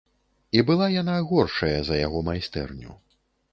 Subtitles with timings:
[0.57, 2.99] І была яна горшая за яго майстэрню.